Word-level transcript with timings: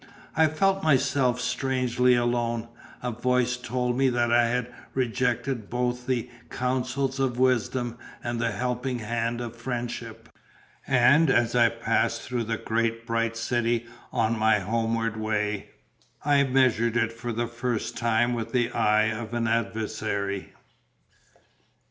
I 0.35 0.47
felt 0.47 0.81
myself 0.81 1.39
strangely 1.39 2.15
alone; 2.15 2.69
a 3.03 3.11
voice 3.11 3.55
told 3.55 3.95
me 3.99 4.09
that 4.09 4.33
I 4.33 4.47
had 4.47 4.73
rejected 4.95 5.69
both 5.69 6.07
the 6.07 6.27
counsels 6.49 7.19
of 7.19 7.37
wisdom 7.37 7.99
and 8.23 8.39
the 8.41 8.49
helping 8.49 8.97
hand 8.97 9.41
of 9.41 9.55
friendship; 9.55 10.27
and 10.87 11.29
as 11.29 11.53
I 11.53 11.69
passed 11.69 12.23
through 12.23 12.45
the 12.45 12.57
great 12.57 13.05
bright 13.05 13.37
city 13.37 13.85
on 14.11 14.39
my 14.39 14.57
homeward 14.57 15.17
way, 15.17 15.69
I 16.25 16.45
measured 16.45 16.97
it 16.97 17.13
for 17.13 17.31
the 17.31 17.45
first 17.45 17.95
time 17.95 18.33
with 18.33 18.53
the 18.53 18.71
eye 18.71 19.03
of 19.15 19.35
an 19.35 19.47
adversary. 19.47 20.53